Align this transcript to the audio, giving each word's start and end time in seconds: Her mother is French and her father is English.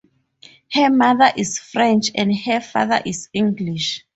Her 0.73 0.89
mother 0.89 1.31
is 1.37 1.59
French 1.59 2.09
and 2.15 2.35
her 2.35 2.59
father 2.59 3.03
is 3.05 3.29
English. 3.33 4.03